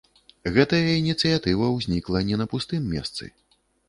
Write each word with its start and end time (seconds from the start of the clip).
Гэтая 0.53 0.77
ініцыятыва 1.01 1.67
ўзнікла 1.73 2.21
не 2.31 2.39
на 2.43 2.47
пустым 2.55 2.89
месцы. 2.95 3.29